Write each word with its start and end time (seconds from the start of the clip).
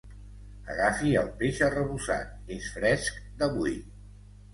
Agafi 0.75 1.11
el 1.19 1.27
peix 1.41 1.59
arrebossat, 1.67 2.31
és 2.55 2.71
fresc 2.79 3.21
d'avui. 3.43 3.77